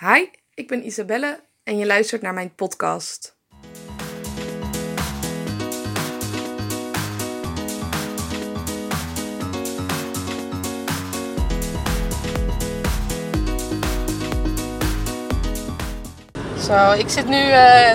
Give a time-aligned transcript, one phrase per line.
[0.00, 3.36] Hi, ik ben Isabelle en je luistert naar mijn podcast.
[16.58, 17.90] Zo, ik zit nu uh,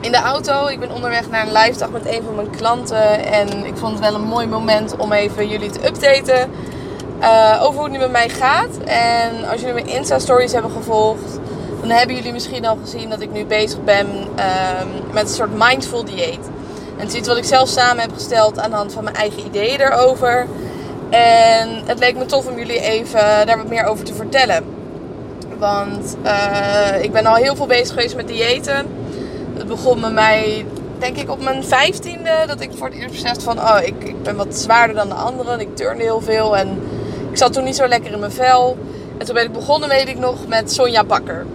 [0.00, 0.66] in de auto.
[0.66, 3.24] Ik ben onderweg naar een live dag met een van mijn klanten.
[3.24, 6.50] En ik vond het wel een mooi moment om even jullie te updaten
[7.20, 8.78] uh, over hoe het nu met mij gaat.
[8.84, 11.38] En als jullie mijn Insta-stories hebben gevolgd,
[11.80, 14.06] dan hebben jullie misschien al gezien dat ik nu bezig ben
[14.38, 14.44] uh,
[15.12, 16.48] met een soort mindful dieet.
[16.96, 19.16] En het is iets wat ik zelf samen heb gesteld aan de hand van mijn
[19.16, 20.46] eigen ideeën erover.
[21.10, 24.64] En het leek me tof om jullie even daar wat meer over te vertellen.
[25.58, 28.86] Want uh, ik ben al heel veel bezig geweest met diëten.
[29.56, 30.66] Het begon met mij,
[30.98, 32.30] denk ik, op mijn vijftiende.
[32.46, 35.14] Dat ik voor het eerst besefte van, oh, ik, ik ben wat zwaarder dan de
[35.14, 35.60] anderen.
[35.60, 36.82] Ik turnde heel veel en
[37.30, 38.78] ik zat toen niet zo lekker in mijn vel.
[39.18, 41.46] En toen ben ik begonnen, weet ik nog, met Sonja Bakker.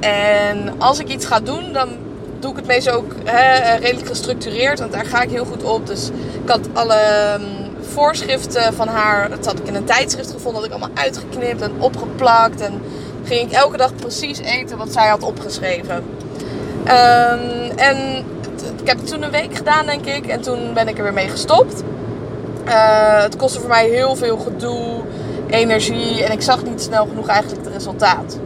[0.00, 1.88] En als ik iets ga doen, dan
[2.38, 4.78] doe ik het meestal ook hè, redelijk gestructureerd.
[4.78, 5.86] Want daar ga ik heel goed op.
[5.86, 6.08] Dus
[6.42, 7.00] ik had alle
[7.38, 7.46] um,
[7.80, 11.72] voorschriften van haar, dat had ik in een tijdschrift gevonden, had ik allemaal uitgeknipt en
[11.78, 12.60] opgeplakt.
[12.60, 12.82] En
[13.24, 15.96] ging ik elke dag precies eten wat zij had opgeschreven.
[15.96, 18.24] Um, en
[18.80, 20.26] ik heb het toen een week gedaan, denk ik.
[20.26, 21.82] En toen ben ik er weer mee gestopt.
[22.66, 25.02] Uh, het kostte voor mij heel veel gedoe,
[25.50, 26.24] energie.
[26.24, 28.38] En ik zag niet snel genoeg eigenlijk het resultaat.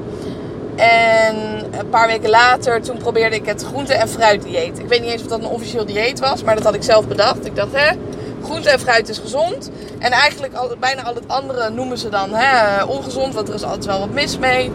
[0.77, 1.37] En
[1.79, 4.79] een paar weken later, toen probeerde ik het groente- en fruitdieet.
[4.79, 7.09] Ik weet niet eens of dat een officieel dieet was, maar dat had ik zelf
[7.09, 7.47] bedacht.
[7.47, 7.97] Ik dacht, hè,
[8.43, 9.71] groente en fruit is gezond.
[9.99, 13.85] En eigenlijk bijna al het andere noemen ze dan hè, ongezond, want er is altijd
[13.85, 14.71] wel wat mis mee.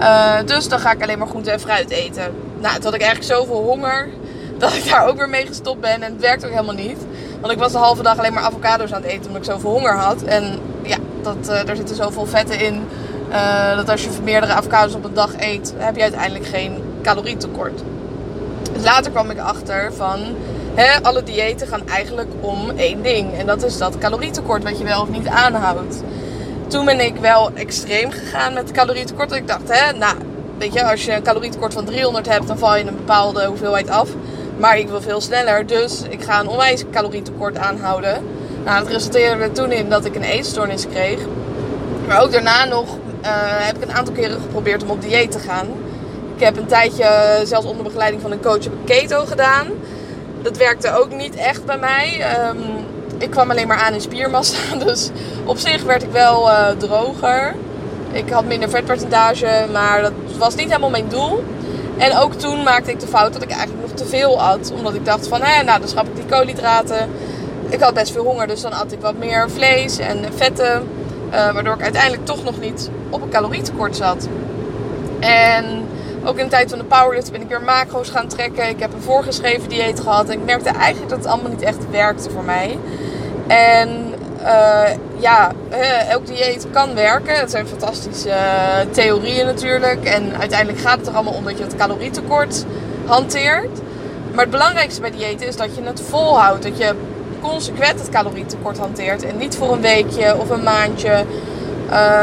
[0.00, 2.34] Uh, dus dan ga ik alleen maar groente en fruit eten.
[2.60, 4.08] Nou, toen had ik eigenlijk zoveel honger
[4.58, 6.02] dat ik daar ook weer mee gestopt ben.
[6.02, 6.98] En het werkt ook helemaal niet.
[7.42, 9.70] Want ik was de halve dag alleen maar avocado's aan het eten omdat ik zoveel
[9.70, 10.22] honger had.
[10.22, 12.84] En ja, dat, uh, daar zitten zoveel vetten in.
[13.30, 17.82] Uh, dat als je meerdere avocado's op een dag eet, heb je uiteindelijk geen calorietekort.
[18.72, 20.20] Dus later kwam ik achter van
[20.74, 23.38] hè, alle diëten gaan eigenlijk om één ding.
[23.38, 26.02] En dat is dat calorietekort wat je wel of niet aanhoudt.
[26.66, 29.32] Toen ben ik wel extreem gegaan met calorietekort.
[29.32, 30.16] Ik dacht, hè, nou,
[30.58, 33.90] weet je, als je een calorietekort van 300 hebt, dan val je een bepaalde hoeveelheid
[33.90, 34.08] af.
[34.62, 38.24] Maar ik wil veel sneller, dus ik ga een onwijs calorietekort aanhouden.
[38.64, 41.18] Nou, het resulteerde er toen in dat ik een eetstoornis kreeg.
[42.06, 43.28] Maar ook daarna nog uh,
[43.66, 45.66] heb ik een aantal keren geprobeerd om op dieet te gaan.
[46.36, 49.66] Ik heb een tijdje, zelfs onder begeleiding van een coach, heb keto gedaan.
[50.42, 52.24] Dat werkte ook niet echt bij mij.
[52.48, 52.58] Um,
[53.18, 54.76] ik kwam alleen maar aan in spiermassa.
[54.84, 55.10] Dus
[55.44, 57.54] op zich werd ik wel uh, droger.
[58.12, 61.44] Ik had minder vetpercentage, maar dat was niet helemaal mijn doel.
[62.02, 64.72] En ook toen maakte ik de fout dat ik eigenlijk nog te veel at.
[64.76, 67.10] Omdat ik dacht van, hé, nou dan schrap ik die koolhydraten.
[67.68, 70.88] Ik had best veel honger, dus dan at ik wat meer vlees en vetten.
[71.32, 74.28] Uh, waardoor ik uiteindelijk toch nog niet op een calorietekort zat.
[75.20, 75.64] En
[76.24, 78.68] ook in de tijd van de powerlift ben ik weer macro's gaan trekken.
[78.68, 80.28] Ik heb een voorgeschreven dieet gehad.
[80.28, 82.78] En ik merkte eigenlijk dat het allemaal niet echt werkte voor mij.
[83.46, 85.52] En uh, ja,
[86.08, 87.34] elk dieet kan werken.
[87.34, 90.04] Het zijn fantastische uh, theorieën natuurlijk.
[90.04, 92.64] En uiteindelijk gaat het er allemaal om dat je het calorietekort
[93.06, 93.80] hanteert.
[94.32, 96.62] Maar het belangrijkste bij diëten is dat je het volhoudt.
[96.62, 96.94] Dat je
[97.40, 99.24] consequent het calorietekort hanteert.
[99.24, 101.24] En niet voor een weekje of een maandje.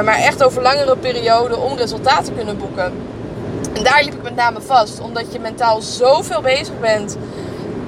[0.03, 2.93] Maar echt over langere perioden om resultaten te kunnen boeken.
[3.73, 4.99] En daar liep ik met name vast.
[4.99, 7.17] Omdat je mentaal zoveel bezig bent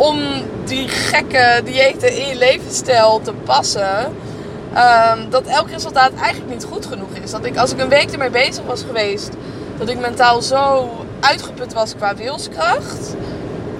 [0.01, 0.19] om
[0.65, 4.15] die gekke diëten in je levensstijl te passen.
[4.75, 7.31] Um, dat elk resultaat eigenlijk niet goed genoeg is.
[7.31, 9.29] Dat ik als ik een week ermee bezig was geweest,
[9.77, 13.15] dat ik mentaal zo uitgeput was qua wilskracht,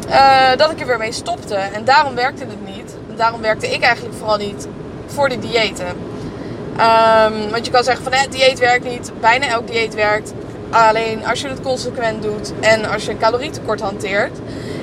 [0.09, 1.55] uh, dat ik er weer mee stopte.
[1.55, 2.95] En daarom werkte het niet.
[3.09, 4.67] En daarom werkte ik eigenlijk vooral niet
[5.05, 5.87] voor de diëten.
[5.87, 9.11] Um, want je kan zeggen van het dieet werkt niet.
[9.19, 10.33] Bijna elk dieet werkt.
[10.69, 14.37] Alleen als je het consequent doet en als je een calorietekort hanteert.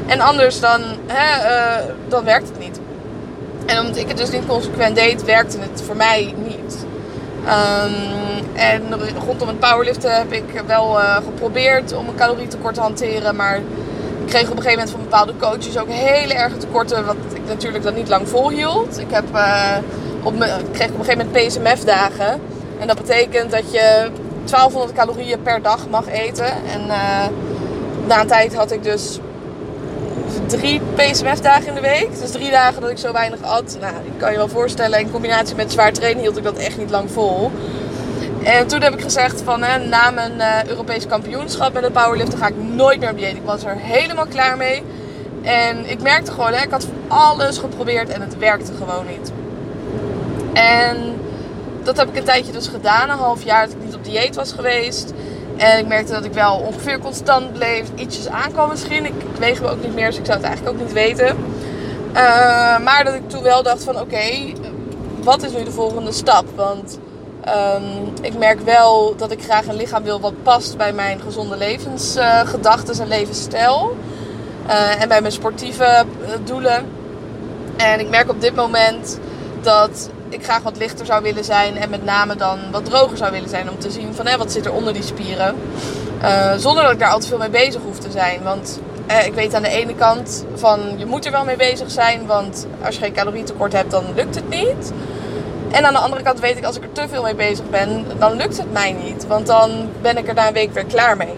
[0.08, 2.80] En anders dan, hè, uh, dan werkt het niet.
[3.66, 6.86] En omdat ik het dus niet consequent deed, werkte het voor mij niet.
[7.44, 8.82] Um, en
[9.26, 13.36] rondom het powerliften heb ik wel uh, geprobeerd om een calorietekort te hanteren.
[13.36, 17.06] Maar ik kreeg op een gegeven moment van bepaalde coaches ook hele erge tekorten.
[17.06, 18.98] Wat ik natuurlijk dan niet lang volhield.
[18.98, 19.76] Ik, heb, uh,
[20.22, 20.38] op
[20.72, 22.40] kreeg op een gegeven moment PSMF-dagen.
[22.78, 24.10] En dat betekent dat je
[24.44, 26.46] 1200 calorieën per dag mag eten.
[26.46, 26.86] En
[28.06, 29.18] na een tijd had ik dus
[30.46, 32.18] drie PSMF-dagen in de week.
[32.20, 33.76] Dus drie dagen dat ik zo weinig at.
[33.80, 36.78] Nou, ik kan je wel voorstellen, in combinatie met zwaar trainen hield ik dat echt
[36.78, 37.50] niet lang vol.
[38.42, 42.38] En toen heb ik gezegd van hè, na mijn uh, Europees kampioenschap met het powerliften
[42.38, 43.36] ga ik nooit meer op dieet.
[43.36, 44.82] Ik was er helemaal klaar mee.
[45.42, 49.32] En ik merkte gewoon, hè, ik had alles geprobeerd en het werkte gewoon niet.
[50.52, 50.96] En
[51.82, 54.34] dat heb ik een tijdje dus gedaan, een half jaar dat ik niet op dieet
[54.34, 55.12] was geweest.
[55.58, 57.86] En ik merkte dat ik wel ongeveer constant bleef.
[57.94, 59.04] Ietsjes aankwam misschien.
[59.04, 61.36] Ik, weeg me ook niet meer, dus ik zou het eigenlijk ook niet weten.
[62.12, 64.52] Uh, maar dat ik toen wel dacht van oké,
[65.22, 66.44] wat is nu de volgende stap?
[66.54, 66.98] Want
[67.46, 71.56] um, ik merk wel dat ik graag een lichaam wil wat past bij mijn gezonde
[71.56, 73.96] levensgedachten uh, en levensstijl.
[74.66, 76.04] Uh, en bij mijn sportieve
[76.44, 76.86] doelen.
[77.76, 79.18] En ik merk op dit moment
[79.62, 81.76] dat ik graag wat lichter zou willen zijn.
[81.76, 83.70] En met name dan wat droger zou willen zijn.
[83.70, 85.56] Om te zien van hé, wat zit er onder die spieren.
[86.22, 88.42] Uh, zonder dat ik daar altijd veel mee bezig hoef te zijn.
[88.42, 91.90] Want eh, ik weet aan de ene kant van je moet er wel mee bezig
[91.90, 92.26] zijn.
[92.26, 94.92] Want als je geen calorietekort hebt, dan lukt het niet.
[95.70, 98.06] En aan de andere kant weet ik als ik er te veel mee bezig ben,
[98.18, 99.26] dan lukt het mij niet.
[99.26, 99.70] Want dan
[100.00, 101.34] ben ik er na een week weer klaar mee.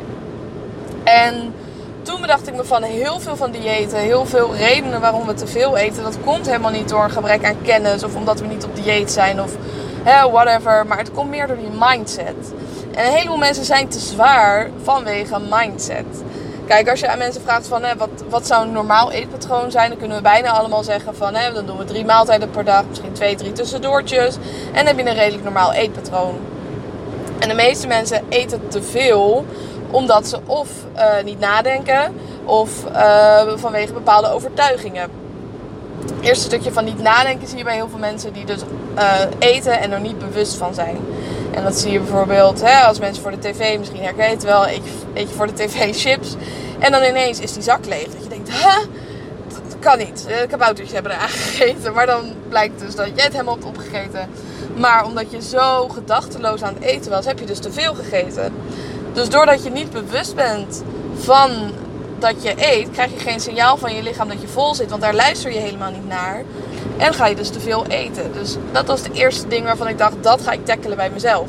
[1.04, 1.54] En
[2.02, 5.46] toen bedacht ik me van heel veel van diëten, heel veel redenen waarom we te
[5.46, 6.02] veel eten.
[6.02, 9.10] Dat komt helemaal niet door een gebrek aan kennis of omdat we niet op dieet
[9.10, 9.52] zijn of
[10.02, 10.86] hè, whatever.
[10.86, 12.52] Maar het komt meer door die mindset.
[12.94, 16.22] En een heleboel mensen zijn te zwaar vanwege mindset.
[16.66, 19.88] Kijk, als je aan mensen vraagt van hè, wat, wat zou een normaal eetpatroon zijn,
[19.88, 22.84] dan kunnen we bijna allemaal zeggen van hè, dan doen we drie maaltijden per dag,
[22.88, 24.36] misschien twee, drie tussendoortjes.
[24.36, 26.38] En dan heb je een redelijk normaal eetpatroon.
[27.38, 29.44] En de meeste mensen eten te veel
[29.90, 32.14] omdat ze of uh, niet nadenken
[32.44, 35.10] of uh, vanwege bepaalde overtuigingen.
[36.00, 38.60] Het eerste stukje van niet nadenken zie je bij heel veel mensen die dus
[38.96, 40.96] uh, eten en er niet bewust van zijn.
[41.54, 44.44] En dat zie je bijvoorbeeld hè, als mensen voor de tv, misschien herken je het
[44.44, 46.36] wel, eet je, eet je voor de tv chips.
[46.78, 48.04] En dan ineens is die zak leeg.
[48.04, 48.78] Dat je denkt, huh?
[49.48, 50.26] dat kan niet.
[50.26, 51.92] De hebben er aangegeten.
[51.92, 54.28] Maar dan blijkt dus dat jij het helemaal hebt opgegeten.
[54.76, 58.52] Maar omdat je zo gedachteloos aan het eten was, heb je dus te veel gegeten.
[59.12, 60.82] Dus doordat je niet bewust bent
[61.14, 61.50] van
[62.18, 64.90] dat je eet, krijg je geen signaal van je lichaam dat je vol zit.
[64.90, 66.42] Want daar luister je helemaal niet naar.
[66.96, 68.32] En ga je dus te veel eten.
[68.32, 71.48] Dus dat was het eerste ding waarvan ik dacht, dat ga ik tackelen bij mezelf.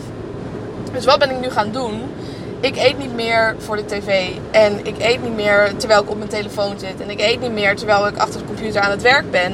[0.93, 2.01] Dus wat ben ik nu gaan doen?
[2.59, 4.29] Ik eet niet meer voor de tv.
[4.51, 7.01] En ik eet niet meer terwijl ik op mijn telefoon zit.
[7.01, 9.53] En ik eet niet meer terwijl ik achter de computer aan het werk ben.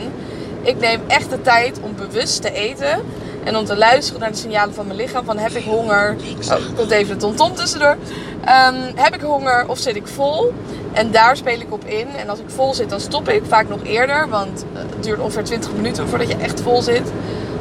[0.61, 3.01] Ik neem echt de tijd om bewust te eten.
[3.47, 5.25] En om te luisteren naar de signalen van mijn lichaam.
[5.25, 6.15] Van heb ik honger?
[6.49, 7.97] Oh, komt even de tomtom tussendoor.
[8.41, 10.53] Um, heb ik honger of zit ik vol?
[10.93, 12.07] En daar speel ik op in.
[12.17, 13.41] En als ik vol zit, dan stop ik.
[13.47, 14.29] Vaak nog eerder.
[14.29, 17.11] Want het duurt ongeveer 20 minuten voordat je echt vol zit.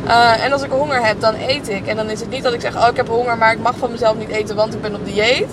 [0.07, 1.87] Uh, en als ik honger heb, dan eet ik.
[1.87, 3.77] En dan is het niet dat ik zeg, oh ik heb honger, maar ik mag
[3.77, 5.49] van mezelf niet eten, want ik ben op dieet.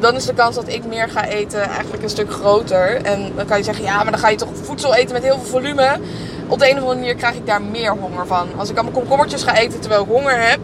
[0.00, 3.02] Dan is de kans dat ik meer ga eten eigenlijk een stuk groter.
[3.02, 5.38] En dan kan je zeggen, ja, maar dan ga je toch voedsel eten met heel
[5.38, 5.98] veel volume
[6.48, 8.48] op de een of andere manier krijg ik daar meer honger van.
[8.56, 10.58] Als ik allemaal komkommertjes ga eten terwijl ik honger heb,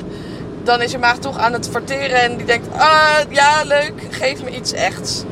[0.62, 4.42] dan is je maag toch aan het verteren en die denkt, ah ja leuk, geef
[4.42, 5.25] me iets echts.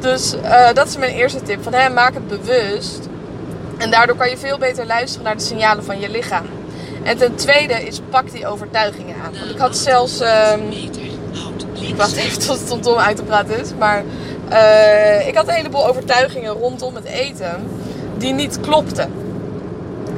[0.00, 1.62] Dus uh, dat is mijn eerste tip.
[1.62, 3.08] Van, hè, maak het bewust.
[3.78, 6.46] En daardoor kan je veel beter luisteren naar de signalen van je lichaam.
[7.02, 9.32] En ten tweede is pak die overtuigingen aan.
[9.38, 10.20] Want ik had zelfs.
[11.72, 13.70] Ik wacht even tot het TomTom uit te praten is.
[13.78, 14.02] Maar
[14.52, 17.68] uh, ik had een heleboel overtuigingen rondom het eten
[18.18, 19.21] die niet klopten.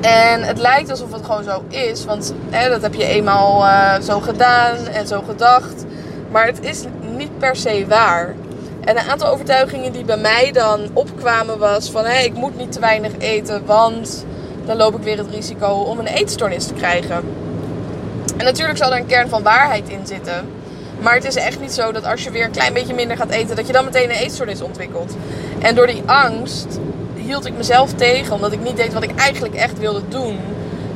[0.05, 4.01] En het lijkt alsof het gewoon zo is, want hè, dat heb je eenmaal uh,
[4.01, 5.85] zo gedaan en zo gedacht.
[6.31, 6.85] Maar het is
[7.17, 8.35] niet per se waar.
[8.85, 12.05] En een aantal overtuigingen die bij mij dan opkwamen was van...
[12.05, 14.25] Hé, ik moet niet te weinig eten, want
[14.65, 17.23] dan loop ik weer het risico om een eetstoornis te krijgen.
[18.37, 20.49] En natuurlijk zal er een kern van waarheid in zitten.
[21.01, 23.31] Maar het is echt niet zo dat als je weer een klein beetje minder gaat
[23.31, 23.57] eten...
[23.57, 25.17] dat je dan meteen een eetstoornis ontwikkelt.
[25.63, 26.79] En door die angst
[27.25, 28.35] hield ik mezelf tegen.
[28.35, 30.39] Omdat ik niet deed wat ik eigenlijk echt wilde doen.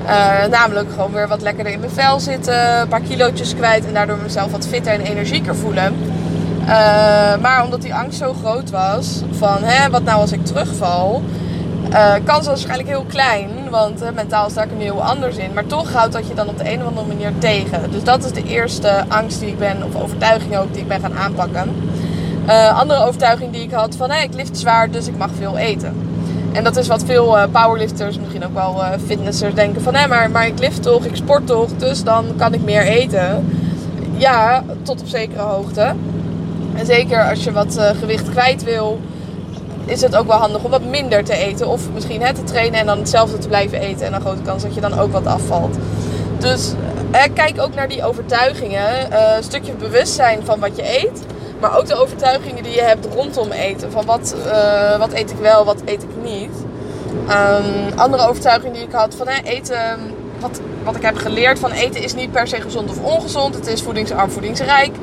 [0.08, 2.80] Uh, namelijk gewoon weer wat lekkerder in mijn vel zitten.
[2.80, 3.86] Een paar kilootjes kwijt.
[3.86, 5.96] En daardoor mezelf wat fitter en energieker voelen.
[6.60, 6.68] Uh,
[7.40, 9.22] maar omdat die angst zo groot was.
[9.30, 11.22] Van hè, wat nou als ik terugval.
[11.92, 13.48] Uh, kans was waarschijnlijk heel klein.
[13.70, 15.50] Want mentaal sta ik er nu heel anders in.
[15.54, 17.90] Maar toch houdt dat je dan op de een of andere manier tegen.
[17.90, 19.76] Dus dat is de eerste angst die ik ben.
[19.84, 21.74] Of overtuiging ook die ik ben gaan aanpakken.
[22.74, 26.07] andere overtuiging die ik had van hé, ik lift zwaar, dus ik mag veel eten.
[26.58, 29.94] En dat is wat veel uh, powerlifters, misschien ook wel uh, fitnessers denken van...
[29.94, 33.46] hé, maar, maar ik lift toch, ik sport toch, dus dan kan ik meer eten.
[34.16, 35.94] Ja, tot op zekere hoogte.
[36.74, 39.00] En zeker als je wat uh, gewicht kwijt wil,
[39.84, 41.68] is het ook wel handig om wat minder te eten.
[41.68, 44.06] Of misschien het te trainen en dan hetzelfde te blijven eten.
[44.06, 45.76] En een grote kans dat je dan ook wat afvalt.
[46.38, 46.72] Dus
[47.34, 49.18] kijk ook naar die overtuigingen.
[49.36, 51.22] een stukje bewustzijn van wat je eet.
[51.60, 53.90] Maar ook de overtuigingen die je hebt rondom eten.
[53.90, 56.50] Van wat, uh, wat eet ik wel, wat eet ik niet.
[57.28, 59.98] Um, andere overtuiging die ik had van hè, eten.
[60.40, 63.54] Wat, wat ik heb geleerd van eten is niet per se gezond of ongezond.
[63.54, 64.96] Het is voedingsarm, voedingsrijk.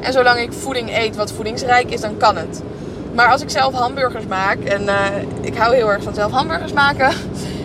[0.00, 2.62] En zolang ik voeding eet wat voedingsrijk is, dan kan het.
[3.14, 4.94] Maar als ik zelf hamburgers maak, en uh,
[5.40, 7.12] ik hou heel erg van zelf hamburgers maken,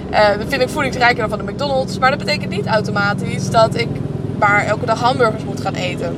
[0.10, 2.00] dan vind ik voedingsrijker dan van de McDonald's.
[2.00, 3.88] Maar dat betekent niet automatisch dat ik
[4.40, 6.16] maar elke dag hamburgers moet gaan eten.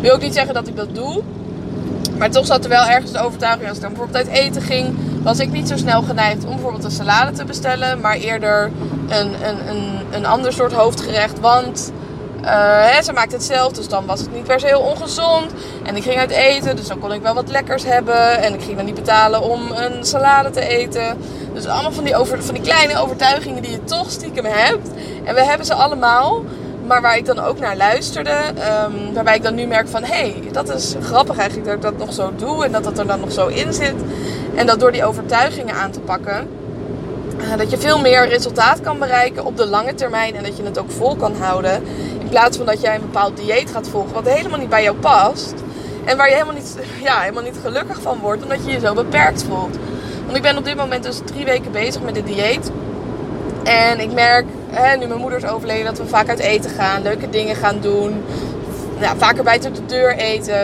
[0.00, 1.22] wil ook niet zeggen dat ik dat doe.
[2.18, 4.96] Maar toch zat er wel ergens de overtuiging, als ik dan bijvoorbeeld uit eten ging,
[5.22, 8.70] was ik niet zo snel geneigd om bijvoorbeeld een salade te bestellen, maar eerder
[9.08, 11.40] een, een, een, een ander soort hoofdgerecht.
[11.40, 11.92] Want
[12.44, 12.50] uh,
[12.90, 15.52] hè, ze maakt het zelf, dus dan was het niet per se heel ongezond.
[15.82, 18.42] En ik ging uit eten, dus dan kon ik wel wat lekkers hebben.
[18.42, 21.18] En ik ging dan niet betalen om een salade te eten.
[21.54, 24.88] Dus allemaal van die, over, van die kleine overtuigingen die je toch stiekem hebt.
[25.24, 26.42] En we hebben ze allemaal.
[26.88, 28.36] Maar waar ik dan ook naar luisterde.
[28.84, 30.02] Um, waarbij ik dan nu merk van...
[30.04, 32.64] Hé, hey, dat is grappig eigenlijk dat ik dat nog zo doe.
[32.64, 33.94] En dat dat er dan nog zo in zit.
[34.54, 36.48] En dat door die overtuigingen aan te pakken...
[37.40, 40.34] Uh, dat je veel meer resultaat kan bereiken op de lange termijn.
[40.34, 41.82] En dat je het ook vol kan houden.
[42.18, 44.12] In plaats van dat jij een bepaald dieet gaat volgen.
[44.12, 45.54] Wat helemaal niet bij jou past.
[46.04, 46.76] En waar je helemaal niet,
[47.08, 48.42] ja, helemaal niet gelukkig van wordt.
[48.42, 49.76] Omdat je je zo beperkt voelt.
[50.24, 52.70] Want ik ben op dit moment dus drie weken bezig met dit dieet.
[53.64, 54.46] En ik merk,
[54.78, 57.02] hè, nu mijn moeder is overleden, dat we vaak uit eten gaan.
[57.02, 58.24] Leuke dingen gaan doen.
[59.00, 60.62] Ja, vaker buiten de deur eten.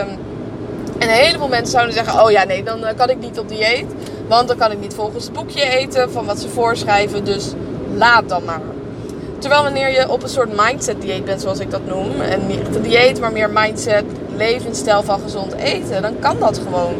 [0.97, 3.49] En een heleboel mensen zouden zeggen, oh ja, nee, dan eh, kan ik niet op
[3.49, 3.85] dieet.
[4.27, 7.23] Want dan kan ik niet volgens het boekje eten van wat ze voorschrijven.
[7.23, 7.53] Dus
[7.95, 8.61] laat dan maar.
[9.37, 12.21] Terwijl wanneer je op een soort mindset dieet bent, zoals ik dat noem.
[12.21, 14.03] En niet echt een dieet, maar meer mindset,
[14.35, 16.01] levensstijl van gezond eten.
[16.01, 16.93] Dan kan dat gewoon.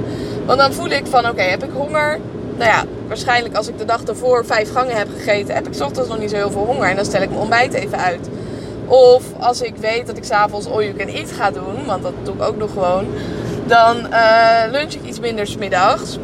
[0.45, 2.19] Want dan voel ik van, oké, heb ik honger?
[2.57, 6.09] Nou ja, waarschijnlijk als ik de dag ervoor vijf gangen heb gegeten, heb ik ochtends
[6.09, 6.89] nog niet zo heel veel honger.
[6.89, 8.29] En dan stel ik mijn ontbijt even uit.
[8.88, 12.13] Of als ik weet dat ik s'avonds all you can eat ga doen, want dat
[12.24, 13.05] doe ik ook nog gewoon.
[13.65, 16.17] Dan uh, lunch ik iets minder smiddags.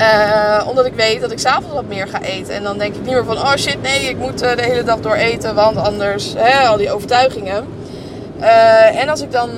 [0.00, 2.54] Uh, omdat ik weet dat ik s'avonds wat meer ga eten.
[2.54, 4.82] En dan denk ik niet meer van, oh shit, nee, ik moet uh, de hele
[4.82, 5.54] dag door eten.
[5.54, 7.66] Want anders, hè, al die overtuigingen.
[8.40, 9.50] Uh, en als ik dan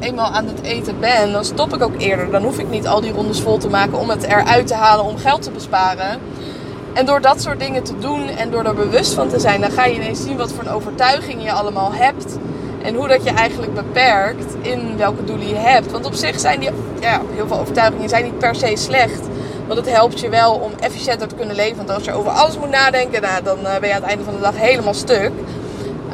[0.00, 2.30] eenmaal aan het eten ben, dan stop ik ook eerder.
[2.30, 5.04] Dan hoef ik niet al die rondes vol te maken om het eruit te halen
[5.04, 6.20] om geld te besparen.
[6.92, 9.70] En door dat soort dingen te doen en door er bewust van te zijn, dan
[9.70, 12.36] ga je ineens zien wat voor een overtuiging je allemaal hebt.
[12.82, 15.90] En hoe dat je eigenlijk beperkt in welke doelen je hebt.
[15.90, 16.70] Want op zich zijn die,
[17.00, 19.20] ja, heel veel overtuigingen zijn niet per se slecht.
[19.66, 21.76] Want het helpt je wel om efficiënter te kunnen leven.
[21.76, 24.24] Want als je over alles moet nadenken, nou, dan eh, ben je aan het einde
[24.24, 25.30] van de dag helemaal stuk.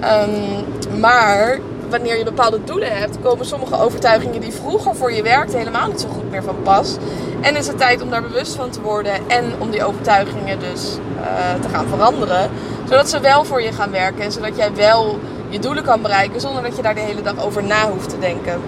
[0.02, 1.58] Um, maar
[1.90, 6.00] wanneer je bepaalde doelen hebt, komen sommige overtuigingen die vroeger voor je werkten helemaal niet
[6.00, 6.97] zo goed meer van pas.
[7.40, 10.97] En is het tijd om daar bewust van te worden en om die overtuigingen dus
[11.16, 12.50] uh, te gaan veranderen.
[12.88, 15.18] Zodat ze wel voor je gaan werken en zodat jij wel
[15.49, 18.18] je doelen kan bereiken zonder dat je daar de hele dag over na hoeft te
[18.18, 18.61] denken.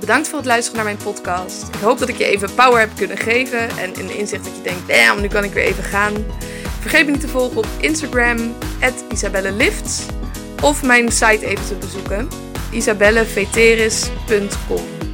[0.00, 1.68] Bedankt voor het luisteren naar mijn podcast.
[1.68, 4.62] Ik hoop dat ik je even power heb kunnen geven en een inzicht dat je
[4.62, 6.12] denkt, damn, nu kan ik weer even gaan.
[6.80, 8.54] Vergeet me niet te volgen op Instagram,
[9.12, 10.06] isabellelifts.
[10.62, 12.28] Of mijn site even te bezoeken,
[12.70, 15.07] isabelleveteris.com.